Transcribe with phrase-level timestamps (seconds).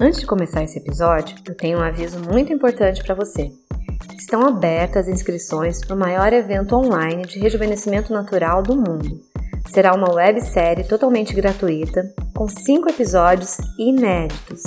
[0.00, 3.50] Antes de começar esse episódio, eu tenho um aviso muito importante para você.
[4.16, 9.20] Estão abertas inscrições para o maior evento online de rejuvenescimento natural do mundo.
[9.66, 14.62] Será uma websérie totalmente gratuita, com cinco episódios inéditos.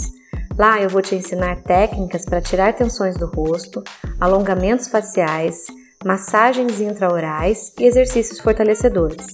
[0.57, 3.81] Lá eu vou te ensinar técnicas para tirar tensões do rosto,
[4.19, 5.67] alongamentos faciais,
[6.03, 9.27] massagens intraorais e exercícios fortalecedores.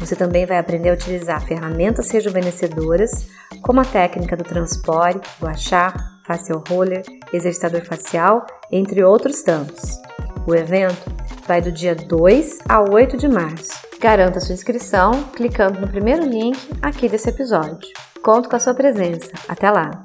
[0.00, 3.26] Você também vai aprender a utilizar ferramentas rejuvenescedoras,
[3.60, 5.94] como a técnica do transpore, o achá,
[6.26, 7.02] facial roller,
[7.32, 10.00] exercitador facial, entre outros tantos.
[10.46, 11.12] O evento
[11.46, 13.72] vai do dia 2 a 8 de março.
[14.00, 17.86] Garanta sua inscrição clicando no primeiro link aqui desse episódio.
[18.22, 19.30] Conto com a sua presença.
[19.46, 20.02] Até lá!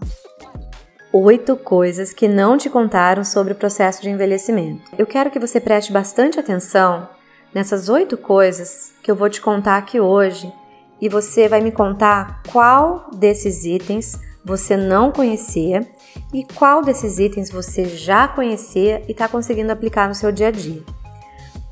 [1.13, 4.91] Oito coisas que não te contaram sobre o processo de envelhecimento.
[4.97, 7.07] Eu quero que você preste bastante atenção
[7.55, 10.51] nessas oito coisas que eu vou te contar aqui hoje
[10.99, 15.87] e você vai me contar qual desses itens você não conhecia
[16.33, 20.51] e qual desses itens você já conhecia e está conseguindo aplicar no seu dia a
[20.51, 20.83] dia.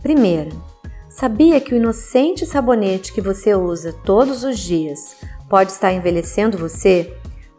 [0.02, 0.52] Primeiro,
[1.10, 5.18] sabia que o inocente sabonete que você usa todos os dias
[5.50, 7.14] pode estar envelhecendo você?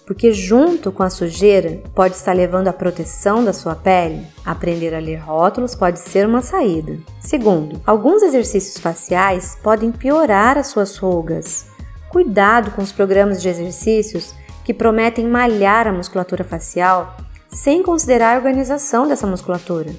[0.06, 4.26] porque junto com a sujeira pode estar levando a proteção da sua pele.
[4.44, 6.98] Aprender a ler rótulos pode ser uma saída.
[7.24, 11.66] Segundo, alguns exercícios faciais podem piorar as suas rugas.
[12.10, 17.16] Cuidado com os programas de exercícios que prometem malhar a musculatura facial
[17.48, 19.90] sem considerar a organização dessa musculatura.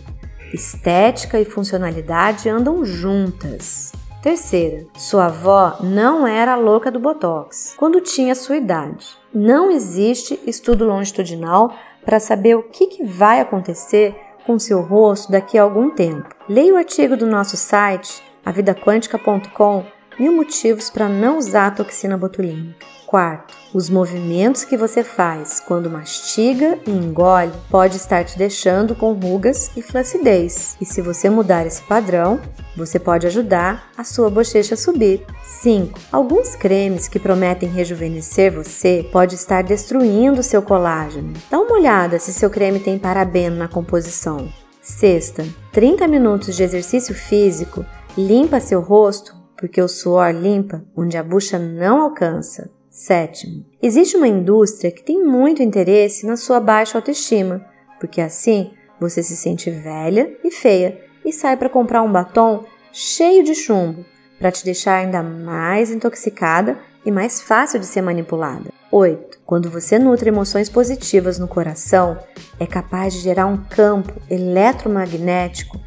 [0.54, 3.92] Estética e funcionalidade andam juntas.
[4.22, 9.18] Terceira, sua avó não era louca do botox quando tinha sua idade.
[9.34, 11.74] Não existe estudo longitudinal
[12.06, 14.16] para saber o que, que vai acontecer
[14.46, 16.35] com seu rosto daqui a algum tempo.
[16.48, 19.84] Leia o artigo do nosso site, avidaquântica.com,
[20.20, 22.86] mil motivos para não usar a toxina botulínica.
[23.08, 29.14] Quarto, os movimentos que você faz quando mastiga e engole pode estar te deixando com
[29.14, 30.78] rugas e flacidez.
[30.80, 32.40] E se você mudar esse padrão,
[32.78, 35.26] você pode ajudar a sua bochecha a subir.
[35.44, 36.00] 5.
[36.12, 41.34] Alguns cremes que prometem rejuvenescer você pode estar destruindo seu colágeno.
[41.50, 44.48] Dá uma olhada se seu creme tem parabeno na composição.
[44.86, 47.84] Sexta, 30 minutos de exercício físico
[48.16, 52.70] limpa seu rosto porque o suor limpa onde a bucha não alcança.
[52.88, 57.66] Sétimo, existe uma indústria que tem muito interesse na sua baixa autoestima,
[58.00, 63.44] porque assim você se sente velha e feia e sai para comprar um batom cheio
[63.44, 64.06] de chumbo
[64.38, 68.75] para te deixar ainda mais intoxicada e mais fácil de ser manipulada.
[68.98, 69.40] 8.
[69.46, 72.18] Quando você nutre emoções positivas no coração,
[72.58, 75.78] é capaz de gerar um campo eletromagnético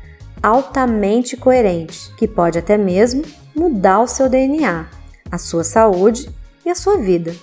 [0.43, 3.23] altamente coerente, que pode até mesmo
[3.57, 4.87] mudar o seu DNA,
[5.33, 6.29] a sua saúde
[6.67, 7.35] e a sua vida.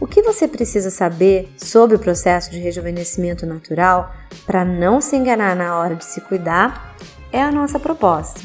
[0.00, 4.10] O que você precisa saber sobre o processo de rejuvenescimento natural
[4.46, 6.96] para não se enganar na hora de se cuidar
[7.30, 8.40] é a nossa proposta.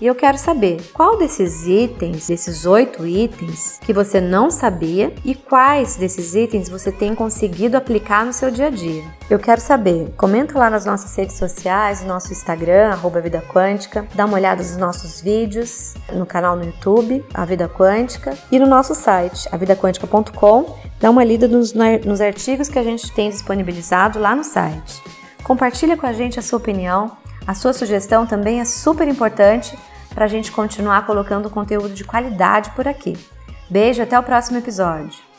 [0.00, 5.34] E eu quero saber qual desses itens, desses oito itens, que você não sabia e
[5.34, 9.04] quais desses itens você tem conseguido aplicar no seu dia a dia.
[9.28, 10.10] Eu quero saber.
[10.16, 14.62] Comenta lá nas nossas redes sociais, no nosso Instagram, arroba Vida Quântica, dá uma olhada
[14.62, 20.78] nos nossos vídeos, no canal no YouTube, A Vida Quântica, e no nosso site, avidaquântica.com,
[20.98, 21.74] dá uma lida nos,
[22.06, 25.02] nos artigos que a gente tem disponibilizado lá no site.
[25.44, 29.76] Compartilha com a gente a sua opinião, a sua sugestão também é super importante
[30.14, 33.16] para a gente continuar colocando conteúdo de qualidade por aqui.
[33.68, 35.29] Beijo, até o próximo episódio.